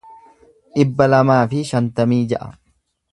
[0.77, 2.53] dhibba lamaa fi shantamii ja'a